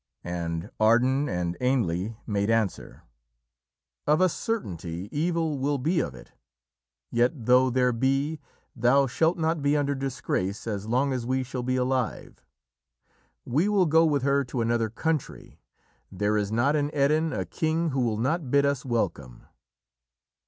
And 0.23 0.71
Ardan 0.79 1.29
and 1.29 1.55
Ainle 1.61 2.17
made 2.25 2.49
answer: 2.49 3.03
"Of 4.07 4.19
a 4.19 4.29
certainty, 4.29 5.07
evil 5.11 5.59
will 5.59 5.77
be 5.77 5.99
of 5.99 6.15
it, 6.15 6.31
yet 7.11 7.45
though 7.45 7.69
there 7.69 7.91
be, 7.93 8.39
thou 8.75 9.05
shalt 9.05 9.37
not 9.37 9.61
be 9.61 9.77
under 9.77 9.93
disgrace 9.93 10.65
as 10.65 10.87
long 10.87 11.13
as 11.13 11.23
we 11.27 11.43
shall 11.43 11.61
be 11.61 11.75
alive. 11.75 12.43
We 13.45 13.69
will 13.69 13.85
go 13.85 14.03
with 14.03 14.23
her 14.23 14.43
to 14.45 14.61
another 14.61 14.89
country. 14.89 15.59
There 16.11 16.35
is 16.35 16.51
not 16.51 16.75
in 16.75 16.89
Erin 16.95 17.31
a 17.31 17.45
king 17.45 17.91
who 17.91 17.99
will 18.01 18.17
not 18.17 18.49
bid 18.49 18.65
us 18.65 18.83
welcome." 18.83 19.45